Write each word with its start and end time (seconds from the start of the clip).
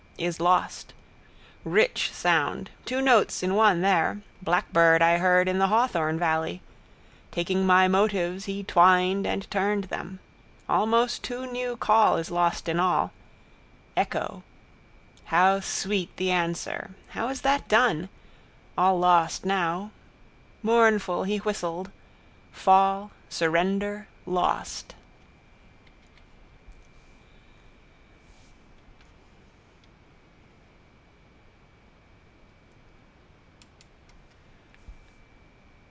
Is 0.17 0.39
lost. 0.39 0.93
Rich 1.63 2.11
sound. 2.13 2.69
Two 2.85 3.01
notes 3.01 3.41
in 3.41 3.55
one 3.55 3.81
there. 3.81 4.21
Blackbird 4.43 5.01
I 5.01 5.17
heard 5.17 5.47
in 5.49 5.57
the 5.57 5.65
hawthorn 5.65 6.19
valley. 6.19 6.61
Taking 7.31 7.65
my 7.65 7.87
motives 7.87 8.45
he 8.45 8.61
twined 8.63 9.25
and 9.25 9.49
turned 9.49 9.85
them. 9.85 10.19
All 10.69 10.85
most 10.85 11.23
too 11.23 11.51
new 11.51 11.75
call 11.75 12.17
is 12.17 12.29
lost 12.29 12.69
in 12.69 12.79
all. 12.79 13.13
Echo. 13.97 14.43
How 15.25 15.59
sweet 15.59 16.15
the 16.17 16.29
answer. 16.29 16.91
How 17.07 17.29
is 17.29 17.41
that 17.41 17.67
done? 17.67 18.07
All 18.77 18.99
lost 18.99 19.43
now. 19.43 19.89
Mournful 20.61 21.23
he 21.23 21.37
whistled. 21.37 21.89
Fall, 22.51 23.09
surrender, 23.27 24.07
lost. 24.27 24.93